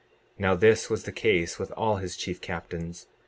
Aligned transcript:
59:12 0.39 0.39
Now 0.39 0.55
this 0.55 0.89
was 0.89 1.03
the 1.03 1.11
case 1.11 1.59
with 1.59 1.69
all 1.73 1.97
his 1.97 2.17
chief 2.17 2.41
captains. 2.41 3.05